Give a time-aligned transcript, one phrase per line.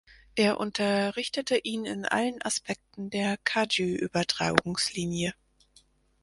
[0.33, 5.35] Er unterrichtete ihn in allen Aspekten der Kagyü-Übertragungslinie.